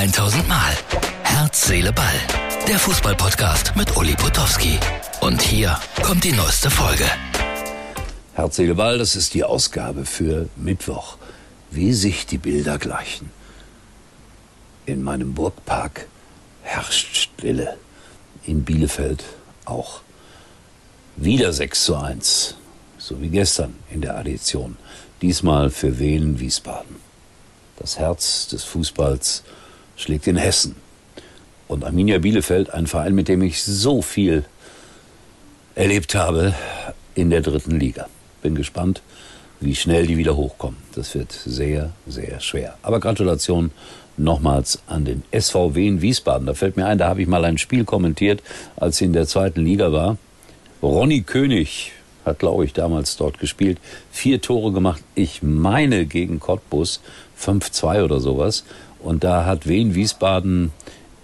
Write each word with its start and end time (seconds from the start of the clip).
1000 0.00 0.48
Mal. 0.48 0.72
Herz, 1.24 1.66
Seele, 1.66 1.92
Ball. 1.92 2.14
Der 2.66 2.78
Fußballpodcast 2.78 3.76
mit 3.76 3.98
Uli 3.98 4.14
Potowski. 4.14 4.78
Und 5.20 5.42
hier 5.42 5.78
kommt 6.02 6.24
die 6.24 6.32
neueste 6.32 6.70
Folge. 6.70 7.04
Herz, 8.32 8.56
Seele, 8.56 8.76
Ball, 8.76 8.96
das 8.96 9.14
ist 9.14 9.34
die 9.34 9.44
Ausgabe 9.44 10.06
für 10.06 10.48
Mittwoch. 10.56 11.18
Wie 11.70 11.92
sich 11.92 12.24
die 12.24 12.38
Bilder 12.38 12.78
gleichen. 12.78 13.30
In 14.86 15.02
meinem 15.02 15.34
Burgpark 15.34 16.06
herrscht 16.62 17.14
Stille. 17.14 17.76
In 18.46 18.64
Bielefeld 18.64 19.22
auch. 19.66 20.00
Wieder 21.16 21.52
6 21.52 21.84
zu 21.84 21.96
1. 21.96 22.54
So 22.96 23.20
wie 23.20 23.28
gestern 23.28 23.74
in 23.90 24.00
der 24.00 24.16
Addition. 24.16 24.78
Diesmal 25.20 25.68
für 25.68 25.98
Wien 25.98 26.40
Wiesbaden. 26.40 26.96
Das 27.76 27.98
Herz 27.98 28.48
des 28.48 28.64
Fußballs 28.64 29.44
schlägt 30.00 30.26
in 30.26 30.36
Hessen. 30.36 30.76
Und 31.68 31.84
Arminia 31.84 32.18
Bielefeld, 32.18 32.70
ein 32.70 32.86
Verein, 32.86 33.14
mit 33.14 33.28
dem 33.28 33.42
ich 33.42 33.62
so 33.62 34.02
viel 34.02 34.44
erlebt 35.74 36.14
habe 36.14 36.54
in 37.14 37.30
der 37.30 37.42
dritten 37.42 37.78
Liga. 37.78 38.08
Bin 38.42 38.54
gespannt, 38.54 39.02
wie 39.60 39.74
schnell 39.74 40.06
die 40.06 40.16
wieder 40.16 40.36
hochkommen. 40.36 40.78
Das 40.94 41.14
wird 41.14 41.32
sehr, 41.32 41.90
sehr 42.06 42.40
schwer. 42.40 42.76
Aber 42.82 42.98
Gratulation 42.98 43.70
nochmals 44.16 44.80
an 44.86 45.04
den 45.04 45.22
SVW 45.32 45.86
in 45.86 46.02
Wiesbaden. 46.02 46.46
Da 46.46 46.54
fällt 46.54 46.76
mir 46.76 46.86
ein, 46.86 46.98
da 46.98 47.08
habe 47.08 47.22
ich 47.22 47.28
mal 47.28 47.44
ein 47.44 47.58
Spiel 47.58 47.84
kommentiert, 47.84 48.42
als 48.76 48.98
sie 48.98 49.04
in 49.04 49.12
der 49.12 49.26
zweiten 49.26 49.64
Liga 49.64 49.92
war. 49.92 50.16
Ronny 50.82 51.22
König 51.22 51.92
hat, 52.24 52.38
glaube 52.38 52.64
ich, 52.64 52.72
damals 52.72 53.16
dort 53.16 53.38
gespielt. 53.38 53.78
Vier 54.10 54.40
Tore 54.40 54.72
gemacht. 54.72 55.02
Ich 55.14 55.42
meine 55.42 56.06
gegen 56.06 56.40
Cottbus 56.40 57.00
5-2 57.40 58.04
oder 58.04 58.20
sowas. 58.20 58.64
Und 59.02 59.24
da 59.24 59.44
hat 59.44 59.66
Wien 59.66 59.94
Wiesbaden 59.94 60.72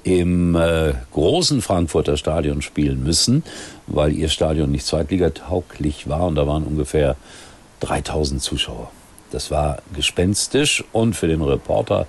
im 0.02 0.54
äh, 0.54 0.94
großen 1.12 1.60
Frankfurter 1.62 2.16
Stadion 2.16 2.62
spielen 2.62 3.02
müssen, 3.02 3.42
weil 3.86 4.12
ihr 4.12 4.28
Stadion 4.28 4.70
nicht 4.70 4.86
zweitligatauglich 4.86 6.08
war 6.08 6.26
und 6.26 6.36
da 6.36 6.46
waren 6.46 6.62
ungefähr 6.62 7.16
3000 7.80 8.40
Zuschauer. 8.40 8.90
Das 9.32 9.50
war 9.50 9.78
gespenstisch 9.94 10.84
und 10.92 11.14
für 11.14 11.26
den 11.26 11.42
Reporter 11.42 12.06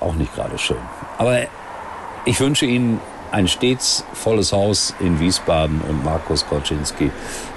auch 0.00 0.14
nicht 0.14 0.34
gerade 0.34 0.58
schön. 0.58 0.76
Aber 1.18 1.42
ich 2.24 2.40
wünsche 2.40 2.66
Ihnen 2.66 3.00
ein 3.30 3.46
stets 3.46 4.04
volles 4.12 4.52
Haus 4.52 4.94
in 4.98 5.20
Wiesbaden 5.20 5.80
und 5.88 6.04
Markus 6.04 6.44
Koczynski. 6.46 7.10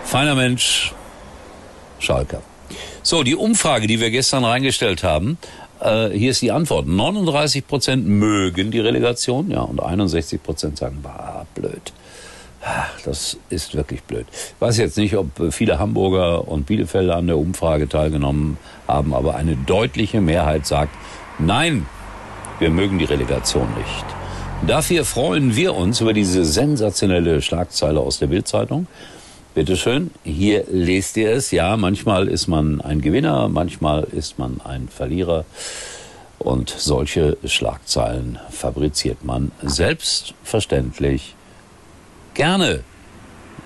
Feiner 0.03 0.35
Mensch, 0.35 0.93
Schalker. 1.99 2.41
So, 3.01 3.23
die 3.23 3.35
Umfrage, 3.35 3.87
die 3.87 3.99
wir 3.99 4.11
gestern 4.11 4.45
reingestellt 4.45 5.03
haben, 5.03 5.37
äh, 5.83 6.09
hier 6.17 6.31
ist 6.31 6.41
die 6.41 6.51
Antwort. 6.51 6.87
39 6.87 7.67
Prozent 7.67 8.07
mögen 8.07 8.71
die 8.71 8.79
Relegation, 8.79 9.51
ja, 9.51 9.61
und 9.61 9.81
61 9.81 10.41
Prozent 10.41 10.77
sagen, 10.77 10.99
bah, 11.03 11.45
blöd. 11.55 11.93
Das 13.03 13.37
ist 13.49 13.75
wirklich 13.75 14.03
blöd. 14.03 14.25
Ich 14.31 14.61
weiß 14.61 14.77
jetzt 14.77 14.97
nicht, 14.97 15.17
ob 15.17 15.27
viele 15.51 15.79
Hamburger 15.79 16.47
und 16.47 16.65
Bielefelder 16.65 17.17
an 17.17 17.27
der 17.27 17.37
Umfrage 17.37 17.89
teilgenommen 17.89 18.57
haben, 18.87 19.13
aber 19.13 19.35
eine 19.35 19.57
deutliche 19.57 20.21
Mehrheit 20.21 20.65
sagt, 20.65 20.95
nein, 21.39 21.85
wir 22.59 22.69
mögen 22.69 22.99
die 22.99 23.05
Relegation 23.05 23.67
nicht. 23.77 24.05
Dafür 24.65 25.03
freuen 25.03 25.57
wir 25.57 25.75
uns 25.75 25.99
über 25.99 26.13
diese 26.13 26.45
sensationelle 26.45 27.41
Schlagzeile 27.41 27.99
aus 27.99 28.19
der 28.19 28.27
Bildzeitung. 28.27 28.87
Schön, 29.75 30.09
hier 30.23 30.65
lest 30.71 31.15
ihr 31.15 31.31
es. 31.31 31.51
Ja, 31.51 31.77
manchmal 31.77 32.27
ist 32.27 32.47
man 32.47 32.81
ein 32.81 33.01
Gewinner, 33.01 33.49
manchmal 33.49 34.03
ist 34.03 34.39
man 34.39 34.59
ein 34.63 34.87
Verlierer. 34.87 35.45
Und 36.39 36.69
solche 36.69 37.37
Schlagzeilen 37.45 38.39
fabriziert 38.49 39.23
man 39.23 39.51
selbstverständlich 39.61 41.35
gerne. 42.33 42.83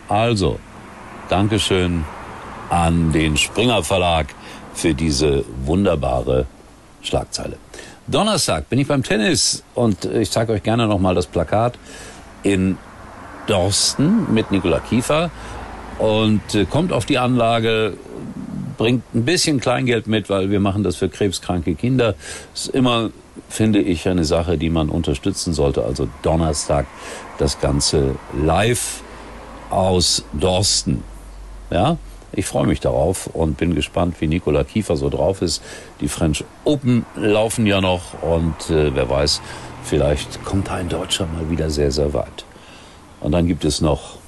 Also, 0.10 0.60
Dankeschön 1.30 2.04
an 2.70 3.14
den 3.14 3.38
Springer 3.38 3.82
Verlag 3.82 4.28
für 4.74 4.94
diese 4.94 5.46
wunderbare 5.66 6.48
Schlagzeile. 7.02 7.58
Donnerstag 8.08 8.70
bin 8.70 8.80
ich 8.80 8.88
beim 8.88 9.04
Tennis 9.04 9.64
und 9.74 10.04
ich 10.04 10.32
zeige 10.32 10.52
euch 10.52 10.64
gerne 10.64 10.86
nochmal 10.86 11.16
das 11.16 11.28
Plakat 11.28 11.78
in 12.44 12.78
Dorsten 13.48 14.34
mit 14.34 14.52
Nikola 14.52 14.80
Kiefer 14.80 15.32
und 16.00 16.56
äh, 16.56 16.66
kommt 16.66 16.94
auf 16.94 17.06
die 17.06 17.18
Anlage, 17.18 17.94
bringt 18.78 19.04
ein 19.16 19.26
bisschen 19.26 19.60
Kleingeld 19.60 20.08
mit, 20.08 20.30
weil 20.30 20.52
wir 20.52 20.60
machen 20.60 20.84
das 20.84 20.96
für 20.96 21.10
krebskranke 21.10 21.76
Kinder. 21.76 22.16
Ist 22.54 22.70
immer, 22.70 23.10
finde 23.50 23.80
ich, 23.80 24.08
eine 24.08 24.24
Sache, 24.24 24.58
die 24.58 24.70
man 24.70 24.90
unterstützen 24.90 25.54
sollte. 25.54 25.84
Also 25.84 26.08
Donnerstag 26.22 26.86
das 27.40 27.60
Ganze 27.60 28.16
live 28.40 29.02
aus 29.70 30.24
Dorsten. 30.34 31.04
Ja, 31.72 31.98
ich 32.32 32.46
freue 32.46 32.68
mich 32.68 32.80
darauf 32.80 33.28
und 33.28 33.58
bin 33.58 33.76
gespannt, 33.76 34.16
wie 34.20 34.28
Nikola 34.28 34.64
Kiefer 34.64 34.96
so 34.96 35.10
drauf 35.10 35.42
ist. 35.42 35.62
Die 36.02 36.08
French 36.08 36.44
Open 36.64 37.06
laufen 37.16 37.66
ja 37.66 37.82
noch 37.82 38.22
und 38.22 38.70
äh, 38.70 38.94
wer 38.94 39.10
weiß, 39.10 39.42
vielleicht 39.84 40.44
kommt 40.46 40.70
ein 40.70 40.88
Deutscher 40.88 41.26
mal 41.26 41.50
wieder 41.50 41.70
sehr, 41.70 41.92
sehr 41.92 42.14
weit. 42.14 42.46
Und 43.20 43.32
dann 43.32 43.48
gibt 43.48 43.66
es 43.66 43.82
noch 43.82 44.20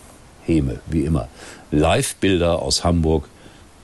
Heme, 0.46 0.80
wie 0.88 1.06
immer. 1.06 1.28
Live-Bilder 1.72 2.60
aus 2.60 2.84
Hamburg 2.84 3.30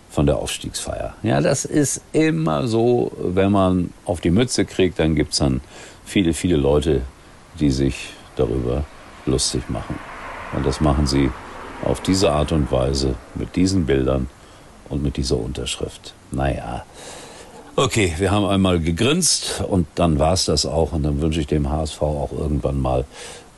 von 0.09 0.25
der 0.25 0.37
Aufstiegsfeier. 0.37 1.13
Ja, 1.23 1.41
das 1.41 1.65
ist 1.65 2.01
immer 2.13 2.67
so, 2.67 3.11
wenn 3.17 3.51
man 3.51 3.91
auf 4.05 4.21
die 4.21 4.31
Mütze 4.31 4.65
kriegt, 4.65 4.97
dann 4.99 5.15
gibt 5.15 5.33
es 5.33 5.39
dann 5.39 5.61
viele, 6.05 6.33
viele 6.33 6.55
Leute, 6.55 7.01
die 7.59 7.69
sich 7.69 8.09
darüber 8.35 8.85
lustig 9.25 9.69
machen. 9.69 9.99
Und 10.55 10.65
das 10.65 10.79
machen 10.79 11.05
sie 11.05 11.31
auf 11.83 12.01
diese 12.01 12.31
Art 12.31 12.51
und 12.51 12.71
Weise, 12.71 13.15
mit 13.35 13.55
diesen 13.55 13.85
Bildern 13.85 14.29
und 14.89 15.03
mit 15.03 15.17
dieser 15.17 15.37
Unterschrift. 15.37 16.13
Naja. 16.31 16.85
Okay, 17.75 18.13
wir 18.17 18.31
haben 18.31 18.45
einmal 18.45 18.79
gegrinst 18.79 19.61
und 19.67 19.85
dann 19.95 20.17
war 20.17 20.31
es 20.33 20.45
das 20.45 20.65
auch 20.65 20.93
und 20.93 21.03
dann 21.03 21.21
wünsche 21.21 21.41
ich 21.41 21.47
dem 21.47 21.69
HSV 21.69 22.01
auch 22.01 22.31
irgendwann 22.31 22.81
mal 22.81 23.03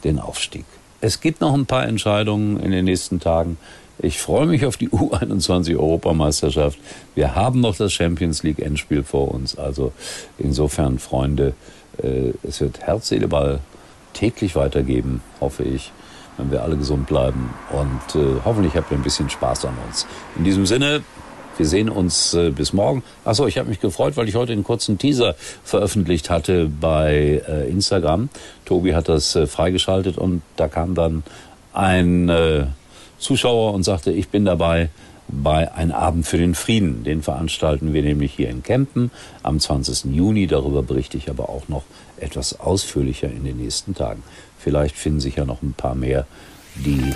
den 0.03 0.19
Aufstieg. 0.19 0.65
Es 0.99 1.19
gibt 1.21 1.41
noch 1.41 1.53
ein 1.53 1.67
paar 1.67 1.85
Entscheidungen 1.85 2.59
in 2.59 2.71
den 2.71 2.85
nächsten 2.85 3.19
Tagen. 3.19 3.57
Ich 3.99 4.19
freue 4.19 4.47
mich 4.47 4.65
auf 4.65 4.77
die 4.77 4.89
U21 4.89 5.77
Europameisterschaft. 5.77 6.79
Wir 7.13 7.35
haben 7.35 7.61
noch 7.61 7.75
das 7.75 7.93
Champions 7.93 8.43
League 8.43 8.59
Endspiel 8.59 9.03
vor 9.03 9.31
uns. 9.31 9.57
Also 9.57 9.91
insofern, 10.37 10.97
Freunde, 10.99 11.53
äh, 12.01 12.33
es 12.43 12.61
wird 12.61 12.79
Herz, 12.79 13.09
Seele, 13.09 13.27
Ball 13.27 13.59
täglich 14.13 14.55
weitergeben, 14.55 15.21
hoffe 15.39 15.63
ich, 15.63 15.91
wenn 16.37 16.51
wir 16.51 16.63
alle 16.63 16.77
gesund 16.77 17.05
bleiben. 17.05 17.51
Und 17.71 18.19
äh, 18.19 18.39
hoffentlich 18.43 18.75
habt 18.75 18.91
ihr 18.91 18.97
ein 18.97 19.03
bisschen 19.03 19.29
Spaß 19.29 19.65
an 19.65 19.77
uns. 19.87 20.07
In 20.35 20.43
diesem 20.43 20.65
Sinne, 20.65 21.03
wir 21.57 21.65
sehen 21.65 21.89
uns 21.89 22.33
äh, 22.33 22.51
bis 22.51 22.73
morgen. 22.73 23.03
Achso, 23.25 23.47
ich 23.47 23.57
habe 23.57 23.69
mich 23.69 23.79
gefreut, 23.79 24.17
weil 24.17 24.27
ich 24.29 24.35
heute 24.35 24.53
einen 24.53 24.63
kurzen 24.63 24.97
Teaser 24.97 25.35
veröffentlicht 25.63 26.29
hatte 26.29 26.69
bei 26.69 27.41
äh, 27.47 27.69
Instagram. 27.69 28.29
Tobi 28.65 28.95
hat 28.95 29.09
das 29.09 29.35
äh, 29.35 29.47
freigeschaltet 29.47 30.17
und 30.17 30.41
da 30.55 30.67
kam 30.67 30.95
dann 30.95 31.23
ein 31.73 32.29
äh, 32.29 32.65
Zuschauer 33.19 33.73
und 33.73 33.83
sagte, 33.83 34.11
ich 34.11 34.29
bin 34.29 34.45
dabei 34.45 34.89
bei 35.27 35.73
Ein 35.73 35.91
Abend 35.91 36.25
für 36.25 36.37
den 36.37 36.55
Frieden. 36.55 37.03
Den 37.03 37.21
veranstalten 37.21 37.93
wir 37.93 38.01
nämlich 38.01 38.33
hier 38.33 38.49
in 38.49 38.63
Kempen 38.63 39.11
am 39.43 39.59
20. 39.59 40.15
Juni. 40.15 40.47
Darüber 40.47 40.83
berichte 40.83 41.17
ich 41.17 41.29
aber 41.29 41.49
auch 41.49 41.67
noch 41.67 41.83
etwas 42.17 42.59
ausführlicher 42.59 43.29
in 43.29 43.43
den 43.43 43.57
nächsten 43.57 43.93
Tagen. 43.93 44.23
Vielleicht 44.57 44.95
finden 44.95 45.19
sich 45.19 45.35
ja 45.35 45.45
noch 45.45 45.61
ein 45.61 45.73
paar 45.73 45.95
mehr, 45.95 46.25
die 46.75 47.13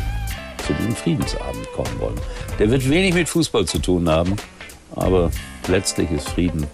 zu 0.71 0.77
diesem 0.77 0.95
Friedensabend 0.95 1.71
kommen 1.73 1.99
wollen. 1.99 2.21
Der 2.59 2.69
wird 2.69 2.89
wenig 2.89 3.13
mit 3.13 3.27
Fußball 3.27 3.65
zu 3.65 3.79
tun 3.79 4.09
haben, 4.09 4.35
aber 4.95 5.31
letztlich 5.67 6.09
ist 6.11 6.29
Frieden 6.29 6.65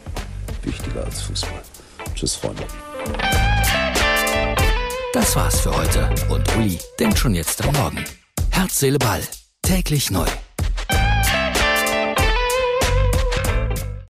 wichtiger 0.64 1.04
als 1.06 1.22
Fußball. 1.22 1.62
Tschüss, 2.14 2.36
Freunde. 2.36 2.64
Das 5.14 5.36
war's 5.36 5.62
für 5.62 5.76
heute 5.76 6.10
und 6.30 6.56
Uli 6.58 6.78
denkt 7.00 7.18
schon 7.18 7.34
jetzt 7.34 7.64
am 7.64 7.74
Morgen. 7.74 8.06
Herz, 8.52 8.80
Seele, 8.80 9.00
Ball. 9.00 9.22
Täglich 9.64 10.12
neu. 10.12 10.28